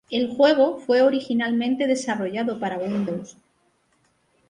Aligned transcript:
El 0.09 0.29
juego 0.35 0.79
fue 0.79 1.03
originalmente 1.03 1.85
desarrollado 1.85 2.59
para 2.59 2.79
Windows. 2.79 3.37